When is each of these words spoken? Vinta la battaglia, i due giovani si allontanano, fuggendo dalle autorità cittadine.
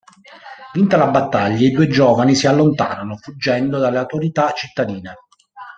Vinta 0.73 0.97
la 0.97 1.11
battaglia, 1.11 1.67
i 1.67 1.71
due 1.71 1.87
giovani 1.87 2.33
si 2.33 2.47
allontanano, 2.47 3.17
fuggendo 3.17 3.77
dalle 3.77 3.99
autorità 3.99 4.51
cittadine. 4.51 5.13